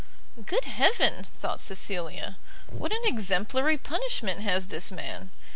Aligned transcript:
"Good 0.43 0.65
Heaven!" 0.65 1.25
thought 1.39 1.59
Cecilia, 1.59 2.37
"what 2.71 2.91
an 2.91 3.01
exemplary 3.03 3.77
punishment 3.77 4.39
has 4.39 4.69
this 4.69 4.89
man! 4.89 5.29